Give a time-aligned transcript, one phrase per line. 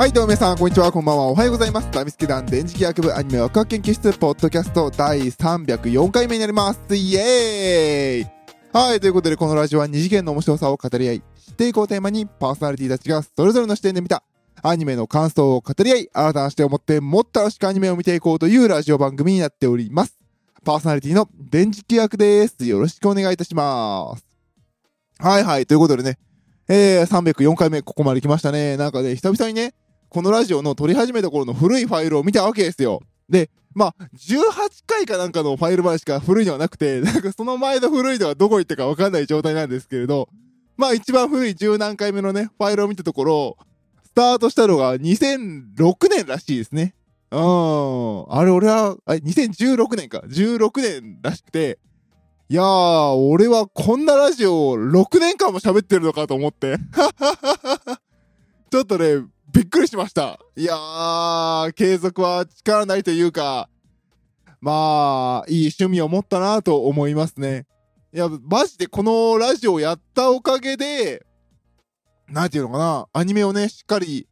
[0.00, 1.90] はい、どうも皆さん、こんにちは、こんばんは、おはようございます。
[1.90, 6.80] 大好き団電磁気学部アニメワクワク研究室、ポッドキャスト第304回目になります。
[6.96, 8.26] イエーイ
[8.72, 14.22] はい、ということで、このラジオは二次元の面白さを語り合い、知っていこうテーマに、パーソナリティたちがそれぞれの視点で見た、
[14.62, 20.16] アニメの感想を語り合い、新たな視点を持って、もっと楽しくアニメを見ていこうというラジオ番組になっております。
[20.64, 22.64] パーソナリティの電磁気学です。
[22.64, 24.24] よろしくお願いいたします。
[25.18, 26.18] はいはい、ということでね、
[26.68, 28.78] えー、304回目、ここまで来ましたね。
[28.78, 29.74] なんかね、久々にね、
[30.10, 33.00] このラジオの撮り始めた頃の古いファイルを見たわけですよ。
[33.28, 40.28] で、まあ、18回かなんかのファイル版しか古いのはなくて、 なんかその前の古いのはどこ行ったかわかんない状態なんですけれど、
[40.76, 43.56] まあ一番古い10何回目のね、ファイルを見たところ、
[44.04, 46.96] スタートしたのが2006年らしいですね。
[47.30, 48.26] うん。
[48.28, 50.18] あれ、俺は、あれ、2016年か。
[50.26, 51.78] 16年らしくて、
[52.48, 56.78] いやー、俺はこんなラジオを6年間も喋ってるのかと思って。
[58.72, 59.22] ちょっとね、
[59.52, 60.38] びっくりしました。
[60.56, 63.68] いやー、継続は力ないというか、
[64.60, 67.66] まあ、いい趣味を持ったなと思いますね。
[68.12, 71.24] いや、マジでこのラジオをやったおかげで、
[72.28, 74.28] なんていうのかな、アニメをね、しっかり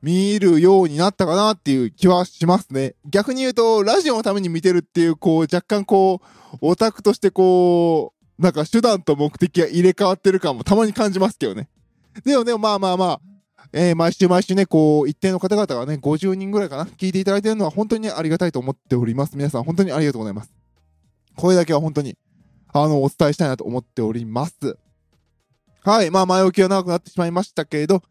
[0.00, 2.94] 見るようになったかなっていう気はしますね。
[3.04, 6.22] 逆に言うと、ラジオのために見てるっていう、こう、若干こ
[6.52, 11.68] う、オタクとしてこう、なんか手段と目的が入れ替わってる感もたまに感じますけどね。
[12.24, 13.20] でもでもまあまあまあ、
[13.72, 19.36] えー毎週毎週ね、こう、一定の方々がね、50人ぐらいかな、聞いていただいているのは本当にありがたいと思っております。
[19.36, 20.52] 皆さん本当にありがとうございます。
[21.36, 22.16] これだけは本当に、
[22.72, 24.78] あの、お伝えしたいなと思っております。
[25.82, 28.02] はい、まあ前置きは長くなってしまいましたけれど、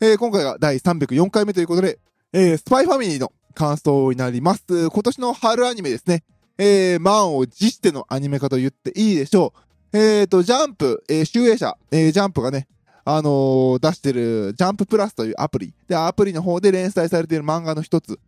[0.00, 1.98] えー今回が第304回目ということで、
[2.32, 4.64] えースパイファミリーの感想になります。
[4.68, 6.24] 今年の春アニメですね。
[6.58, 9.52] えー、満を持してのアニメ化と言っていいでしょ
[9.92, 9.98] う。
[9.98, 12.68] えーと、ジャンプ、えー、集英社、えージャンプがね、
[13.08, 15.72] あのー出してるジャンププラスというアプリ。
[15.86, 18.18] で、アプリの方で連載されている漫画の一つ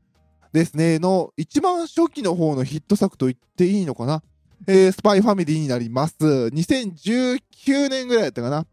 [0.53, 4.23] ですね、の一番初期の方のヒット作と言っていいのかな？
[4.69, 6.15] えースパイファミリーになります。
[6.17, 8.67] 2019年ぐらいだったかな？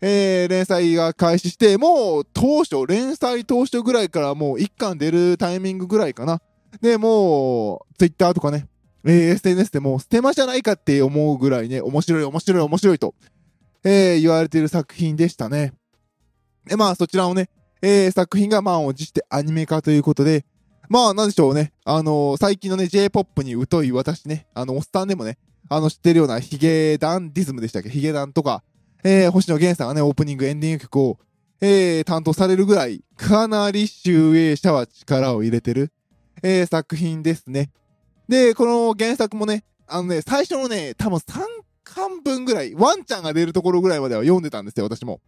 [0.00, 6.40] えー連載が開始して、もう当初、連載当初ぐらいからもう一巻出るタイミングぐらいかな？
[6.80, 8.66] で、もう、ツイッターとかね、
[9.04, 13.14] えー SNS でもうステマじゃないかって思うぐらいね、面白い面白い面白いと、
[13.84, 15.72] えー言われている作品でしたね。
[16.66, 17.50] で、まあそちらをね、
[17.82, 20.44] えー作品が満を持してアニメ化ということで、
[20.88, 27.88] まあなんでしょうね、あのー最近のね、J-POP に疎い私ね、あの、おっさんでもね、あの、知ってるようなヒゲダンディズムでしたっけ？
[27.90, 28.62] ヒゲダンとか、
[29.02, 31.18] えー星野源さんがね、オープニング、エンディング曲を、
[31.60, 35.92] えー担当されるぐらい、かなり集英社は力を入れてる、
[36.42, 37.70] えー作品ですね。
[38.28, 41.40] で、この原作もね、あのね、最初のね、多分3
[41.94, 45.20] 巻分ぐらい、ワンちゃんが出るところぐらいまでは読んでたんですよ、私も。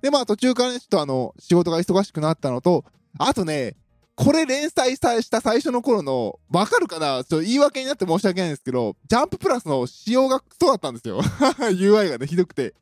[0.00, 2.84] で、まあ途中からね、ちょっとあの、仕事が忙しくなったのと、
[3.18, 3.76] あとね、
[4.14, 7.24] これ連載した最初の頃の、わかるかな？
[7.24, 11.22] ちょっと言い訳になって申し訳ないんですけど、ジャンププラスの仕様がクソだったんですよ。
[11.72, 12.74] UI がね、ひどくて。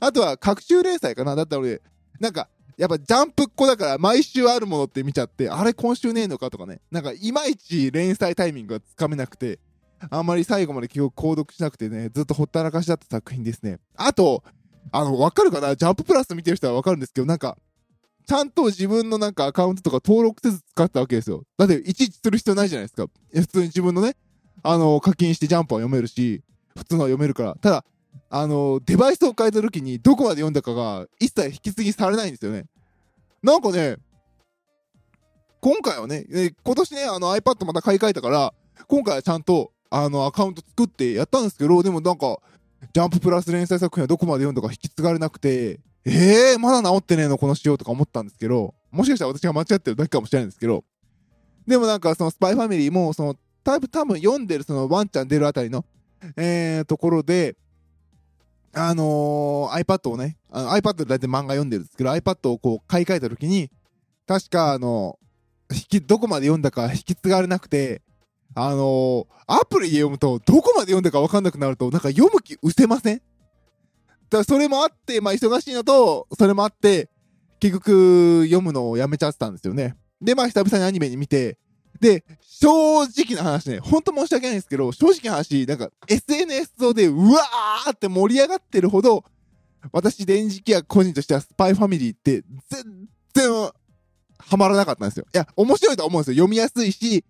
[0.00, 1.36] あとは、各週連載かな？
[1.36, 1.80] だったら俺、
[2.18, 6.50] なんか、やっぱジャンプっ子だから毎週あるものって見ちゃって、あれ今週ねえのか？
[6.50, 6.80] とかね。
[6.90, 9.60] なんか、いまいち連載タイミングがつかめなくて、
[10.10, 13.78] あんまり最後まで記憶購読しなくてね、ずっとほったらかしだった作品ですね。
[13.96, 14.42] あと、
[14.90, 15.76] あの、わかるかな？
[15.76, 17.56] ジャンププラス見てる人はわかるんですけど、なんか、
[18.26, 21.44] ちゃんと自分のなんかアカウントとか登録せず使ったわけですよ。
[21.56, 23.06] だって、いちいちする必要ないじゃないですか。
[23.32, 24.16] 普通に自分のね、
[24.62, 26.42] あの、課金してジャンプは読めるし、
[26.76, 27.54] 普通のは読めるから。
[27.56, 27.84] ただ、
[28.28, 32.66] あの、デバイスを変えた時にどこまで読んだかが一切引き継ぎされないんですよね。
[33.42, 33.96] なんかね、
[35.60, 36.26] 今回はね、
[36.64, 38.54] 今年ね、あの iPad また買い替えたから、
[38.86, 42.38] 今回はちゃんと、あの、アカウント作ってやったんですけど、でもなんか、
[42.94, 50.82] ジャンププラス連載作品はどこまで読んだか引き継がれなくて、えー、まだ治ってねえのこの仕様とか思ったんですけど、もしかしたら私が間違ってるだけかもしれないんですけど、
[51.66, 55.84] でもなんかそのスパイファミリーも、その、多分多分読んでるそのワンちゃん出るあたりの、
[56.36, 57.56] えー、ところで、
[58.72, 63.70] あのー iPad をね、iPad で大体漫画読んでるんですけど、iPad をこう買い替えた時に、
[64.26, 65.18] 確かあの、
[65.70, 68.00] 引き、どこまで読んだか引き継がれなくて、
[68.54, 73.16] あのーアプリで読むと、どこまで読んだか分かんなくなると、なんか読む気失せません？
[73.18, 73.28] だか
[74.38, 77.10] らそれもあって、まあ忙しいのと、それもあって、
[77.60, 79.94] 結局読むのをやめちゃってたんですよね。
[80.22, 81.58] で、まあ久々にアニメに見て、
[82.00, 89.24] で、正直な話ね、ほんと申し訳ないんですけど、正直な話、なんか SNS 上でうわーって盛り上がってるほど、
[89.92, 93.70] 私、電磁気や個人としてはスパイファミリーって全然
[94.38, 95.26] ハマらなかったんですよ。
[95.32, 96.36] いや、面白いと思うんですよ。
[96.36, 97.24] 読みやすいし、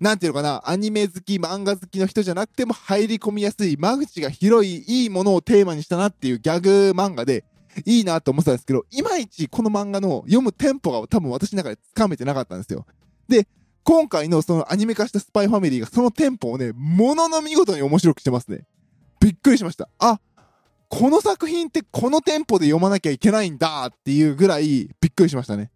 [0.00, 7.44] なんていうのかな、アニメ好き、漫画好きの人じゃなくても入り込みやすい、間口が広い、いいものをテーマにしたなっていうギャグ漫画で、
[7.86, 12.86] いいなと思ってたんですけど、いまいちこの漫画の読むテンポが多分私の中でつかめてなかったんですよ。
[13.28, 13.48] で、
[13.82, 18.64] 今回のそのアニメ化したスパイファミリーがそのテンポをね、ものの見事に面白くしてますね。
[19.20, 19.88] びっくりしました。
[19.98, 20.20] あ、
[20.88, 25.70] この作品ってこのテンポで読まなきゃいけないんだっていうぐらいびっくりしましたね。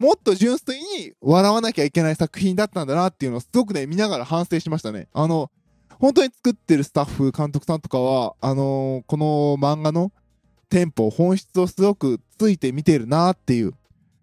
[0.00, 5.08] もっと純粋に笑わなきゃいけない作品だったんだなっていうのをすごくね、見ながら反省しましたね。
[5.12, 5.50] あの、
[5.98, 10.10] 本当に作ってるスタッフ、監督さんとかは、あのー、この漫画の
[10.70, 13.74] テンポ、本質をすごくついて見てるなっていう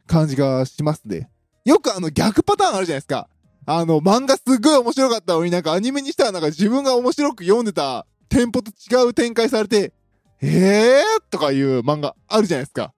[0.07, 1.29] 感じがしますね。
[1.63, 3.29] よくあの逆パターンあるじゃないですか。
[3.67, 9.93] あの、漫画すっごい面白かったのになんかアニメにしたらなんか自分が面白く読んでたテンポと違う展開されて、
[10.41, 11.23] えー？
[11.29, 12.93] とかいう漫画あるじゃないですか。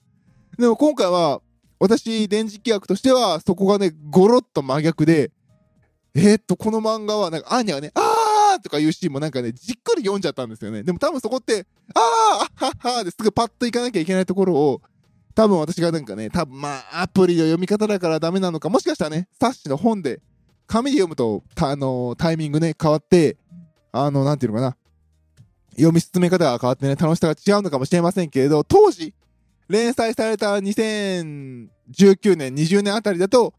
[0.58, 1.42] でも今回は、
[1.80, 5.31] 私、電磁気役としては、そこがね、ゴロッと真逆で、
[6.14, 10.84] えー、っと、この漫画は、なんか、アーニャがね、あーとかいうシーンもなんかね、じっくり読んじゃったんですよね。
[10.84, 14.81] でも多分そこって、あーあははですぐパッと行かなきゃいけないところを、
[15.36, 20.22] 多分私がなんかね、多分まあ、アプリの読み方だからダメなのか、もしかしたらね、冊子の本で、
[20.68, 23.38] 紙で読むと、あのー、タイミングね、変わって、
[23.92, 24.78] あの、なんていうのかな、
[25.72, 29.14] 読み進め方が変わってね、楽しさが違うのかもしれませんけれど、当時、
[29.69, 33.54] 連載された2019年、20年あたりだと、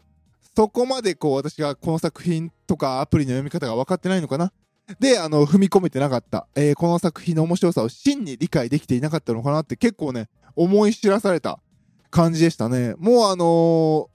[0.56, 4.52] そこまでこう、私がこの作品とかアプリの読み方が分かってないのかな
[4.98, 6.48] で、あの、踏み込めてなかった。
[6.56, 11.60] えー、この作品の面白さを真に理解できていなかったのかなって結構ね、思い知らされた
[12.10, 12.94] 感じでしたね。
[12.98, 14.08] もうあのー、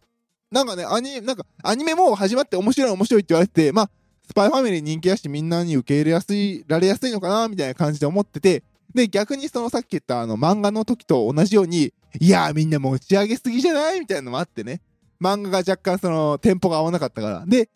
[0.52, 3.90] なんかね、アニ、なんか、アニメも始まって面白い面白いって言われてて、まあ、
[4.28, 8.64] スパイファミリー人気だしみんなに受け入れやすい、られやすいのかなみたいな感じで思ってて、
[8.96, 14.82] で、逆にそのさっき言ったあの漫画の時と同じように、いやーみんな持ち上げすぎじゃないみたいなのもあってね。
[15.22, 17.44] 漫画が若干そのテンポが合わなかったから。
[17.46, 17.70] で、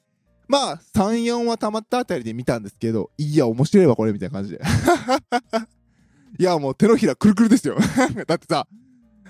[0.47, 4.61] まあ、3、4話溜まったあたりで見たんですけど、いや、面白いわ、これ、みたいな感じで。
[6.39, 7.77] いや、もう手のひらくるくるですよ。
[8.25, 8.65] だってさ、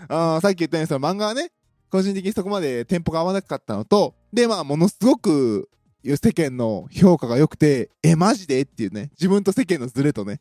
[0.07, 1.51] あさっき言ったようにその漫画はね、
[1.89, 5.69] 個人的にそこまでテンポが合わなかったのと、で、まあ、ものすごく
[6.03, 10.39] 世間の評価が良くて、え、マジでっていうね、自分と世間のズレとね。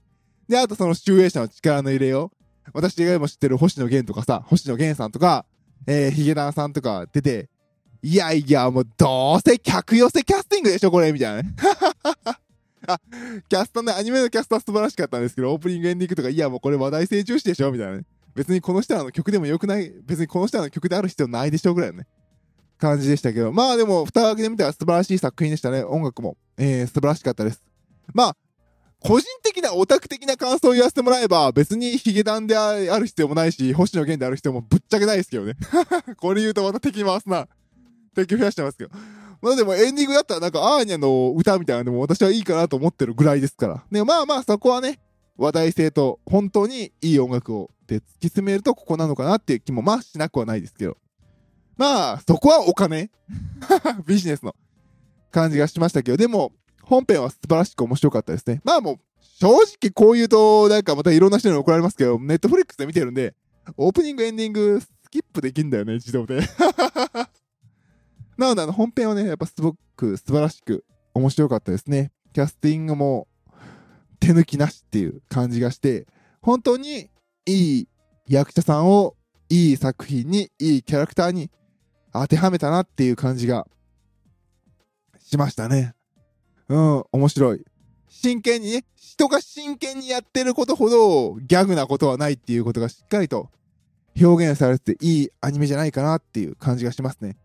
[0.49, 2.39] で、あとその集英社の力の入れよう。
[2.73, 5.47] 私以外も知ってる星野源とかさ、星野源さんとか、
[5.87, 7.49] えー、ヒゲダンさんとか出て、
[8.03, 11.55] いやいや、もうどうせ客寄せキャスティングでしょ、これ、みたいなね。
[12.87, 13.01] あ、
[13.49, 18.05] キャストね、アニメのキャストは素晴らしかったんですけど、オープニングエンディングとか、いや、もうこれ話題性重視でしょ、みたいなね。
[18.35, 22.07] 別にこの人らの曲でもよくない、別にこの人らの曲である必要ないでしょ、ぐらいのね。
[22.79, 25.83] 感じでしたけど、まあでも、蓋を開けてみたら素晴らしい作品でしたね。
[25.83, 27.63] 音楽も、えー、素晴らしかったです。
[28.15, 28.37] まあ、
[29.01, 35.55] 個人的なオタク的な感想を言わせてもらえば、別にヒゲダンである必要もないし、星野源である必要もぶっちゃけないですけどね。
[36.19, 37.47] これ言うとまた敵回すな。
[38.15, 38.91] 敵増やしてますけど。
[39.41, 43.85] まあでもエンディングだったらなんかアーニャの歌みたいなのも私はいいかなと思ってるぐらいですから。
[43.91, 44.99] で、まあまあそこはね、
[45.37, 50.97] 話題性と本当にいい音楽をで突き詰めるとここなのかなっていう気もまあしなくはないですけど。
[51.77, 53.09] まあ、そこはお金
[54.05, 54.57] ビジネスの
[55.31, 56.53] 感じがしましたけど、でも、
[56.89, 58.63] 本編は素晴らしく面白かったですね。
[58.65, 63.35] まあもう、正直こう言うと、なんかまたいろんな人に怒られますけど、ネットフリックスで見てるんで、
[63.77, 66.41] オープニング、エンディング、スキップできんだよね、自動で。
[68.39, 70.83] なので、あの、本編はね、やっぱすごく素晴らしく
[71.13, 72.11] 面白かったですね。
[72.33, 73.29] キャスティングも
[74.19, 76.07] 手抜きなしっていう感じがして、
[76.41, 77.11] 本当に
[77.45, 77.89] いい
[78.27, 79.15] 役者さんを
[79.51, 81.51] いい作品に、いいキャラクターに
[82.15, 83.67] 当てはめたなっていう感じが
[85.19, 85.98] しましたね。
[86.69, 87.65] うん、面白い。
[88.09, 93.51] 真剣にね、人が真剣にやってることほどギャグなことはないっていうことがしっかりと
[94.21, 97.37] 表現されてていいアニメじゃないかなっていう感じがしますね。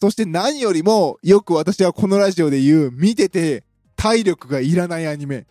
[0.00, 3.64] そして何よりもよく私はこのラジオで言う見てて
[3.96, 5.46] 体力がいらないアニメ。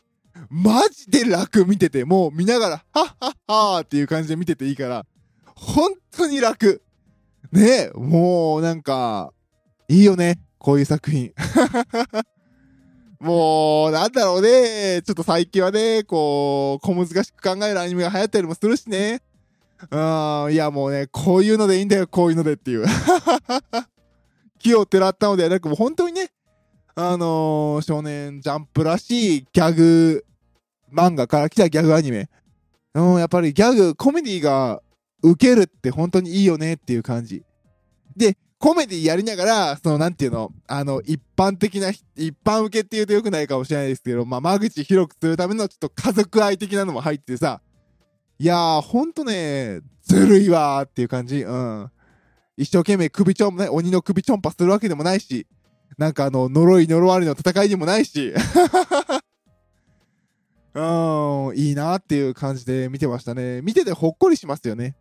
[0.49, 5.05] マジで楽見てて、もう見ながら、はっはっはーっていう感じで見てていいから、
[5.45, 6.81] 本当に楽。
[7.51, 9.33] ねもうなんか、
[9.87, 10.39] いいよね。
[10.57, 11.33] こういう作品。
[14.11, 15.01] なんだろうね。
[15.03, 19.21] ちょっと最近はね、こう、小難しく考えるアニメが流行ったりもするしね。
[19.89, 22.85] うん、いやもうね、こういうのでいいんだよ、こういうのでっていう。
[24.59, 26.29] 木をてらったのではなく、もう本当にね、
[26.93, 30.25] あのー、少年ジャンプらしいギャグ
[30.93, 32.29] 漫画から来たギャグアニメ。
[32.93, 34.81] うん、やっぱりギャグ、コメディが
[35.23, 37.43] 受けるって本当にいいよねっていう感じ。
[38.17, 47.59] で、コメディやりながら、その、なんていうの、あの、一般的な、一般受けって言うと良くないかもしれないですけど、まあ、間口広くするためのちょっと家族愛的なのも入ってさ、
[48.37, 51.41] いやー、ほんとね、ずるいわーっていう感じ。
[51.41, 51.91] うん。
[52.55, 55.47] 一生懸命首ちょん、ね、鬼の首ちょんぱするわけでもないし、
[55.97, 58.31] なんかあの、呪い呪われの戦いにもないし、
[60.75, 60.81] う
[61.53, 63.63] ん、いいなっていう感じで見てましたね。
[63.63, 64.95] 見ててほっこりしますよね。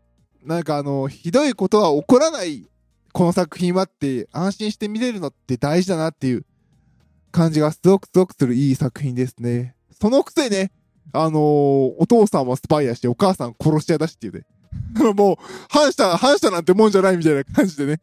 [0.44, 2.69] なんかあの、ひどいことは起こらない、
[3.12, 6.44] この作品はって安心して見れるのって大事だなっていう
[7.32, 9.74] 感じがすごくすごくするいい作品ですね。
[10.00, 10.72] そのくせね、
[11.12, 14.44] あのー、お父さんはスパイやし、お母さん殺し屋だしっていうね。
[15.14, 15.36] もう、
[15.68, 18.00] 反射、反射なんてもんじゃないみたいな感じでね。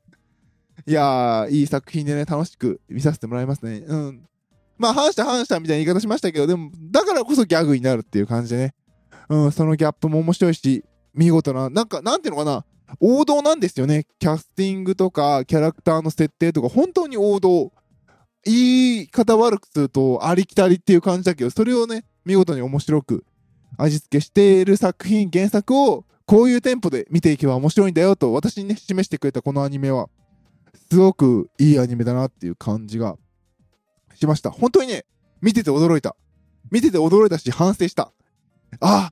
[0.86, 3.84] いやー、いい作品でね、楽しく見させてもらいますね。
[3.86, 4.28] うん。
[4.78, 8.76] まあ、反射反射みたいな言い方しましたけど、でも、だからこそギャグになるっていう感じでね。
[9.30, 12.66] うん、そのギャップも面白いし、見事な、なんか、なんていうのかな、
[13.00, 14.06] 王道なんですよね。
[14.20, 17.72] キャスティングとか、キャラクターの設定とか、本当に王道。
[18.46, 23.26] 言い方悪くすると、ありきたりっていう感じだけど、それをね、見事に面白く
[23.78, 30.10] 味付けしている作品、原作を、こういうテンポで見ていけば面白いんだよと、私にね、示してくれたこのアニメは、
[30.90, 33.18] すごくいいアニメだなっていう感じが
[34.16, 34.52] しました。
[34.52, 35.06] 本当にね、
[35.42, 36.16] 見てて驚いた。
[36.72, 38.14] 見てて驚いたし、反省した。
[38.80, 39.12] あ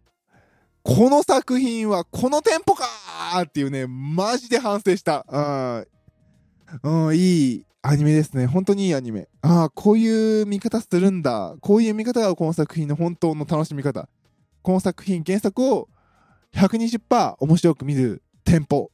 [0.87, 5.25] この作品はこのテンポかーっていうね、マジで反省した。
[6.83, 8.45] うん、うん、いいアニメですね。
[8.45, 9.27] 本当にいいアニメ。
[9.41, 11.55] ああ、こういう見方するんだ。
[11.59, 14.07] こういう見方がこの作品の本当の楽しみ方。
[14.61, 15.89] この作品、原作を
[16.53, 18.91] 120%面白く見るテンポ。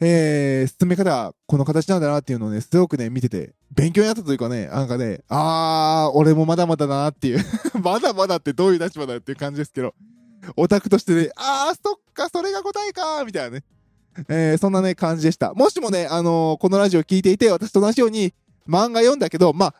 [0.00, 7.44] えー、進め方はこの形なんだなっていうのをね、すごくね、見てて、勉強になったというかね、なんかね、あー、俺もまだまだだなっていう
[7.80, 9.94] まだまだってどういう立場だよっていう感じですけど、
[10.56, 13.64] オタクとしてね、あー、そっか、それが答えかみたいなね。
[14.28, 15.54] えー、そんなね、感じでした。
[15.54, 18.34] もしもね、あのー、このラジオ聞いていて、私と同じように
[18.68, 19.74] 漫画読んだけど、まあ、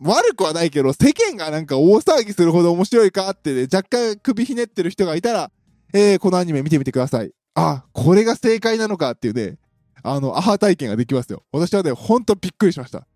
[0.00, 5.50] 悪くはないけど、世間がなんか大騒ぎするほど面白いかってね、若干首ひねってる人がいたら、
[5.92, 7.32] えー、このアニメ見てみてください。
[7.54, 9.58] あ、これが正解なのかっていうね、
[10.02, 11.42] あの、アハ体験ができますよ。
[11.52, 13.06] 私はね、ほんとびっくりしました。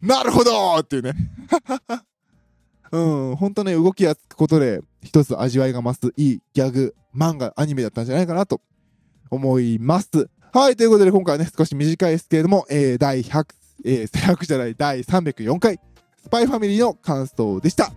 [0.00, 1.12] なるほどっていうね。
[2.92, 8.60] うん、ほんとね、動きがつくことで、一つ味わいが増すいいギャグ、漫画、アニメだったんじゃないかなと
[9.30, 10.28] 思います。
[10.52, 13.46] はい、ということで今回はね、少し短いですけれども、えー、第100、
[13.84, 15.78] えー、100じゃない、第304回、
[16.22, 17.92] スパイファミリーの感想でした。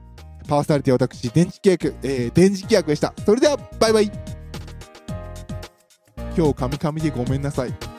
[0.47, 3.13] パーソナリティは私、電磁気役、えー、電磁気役でした。
[3.25, 4.11] それでは、バイバイ
[6.37, 7.92] 今日、カミカミでごめんなさい。